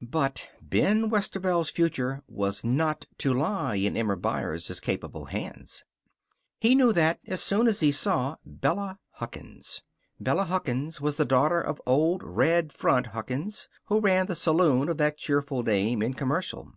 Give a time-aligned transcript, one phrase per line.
[0.00, 5.84] But Ben Westerveld's future was not to lie in Emma Byers' capable hands.
[6.58, 9.82] He knew that as soon as he saw Bella Huckins.
[10.18, 14.96] Bella Huckins was the daughter of old "Red Front" Huckins, who ran the saloon of
[14.96, 16.72] that cheerful name in Commercial.